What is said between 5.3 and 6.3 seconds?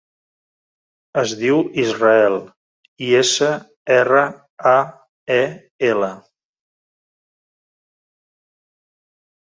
e, ela.